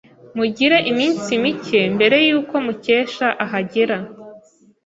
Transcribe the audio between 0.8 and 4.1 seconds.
iminsi mike mbere yuko Mukesha ahagera.